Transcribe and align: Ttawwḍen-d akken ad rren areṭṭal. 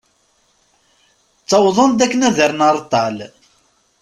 Ttawwḍen-d 1.41 1.99
akken 2.05 2.25
ad 2.27 2.37
rren 2.47 2.65
areṭṭal. 2.67 3.17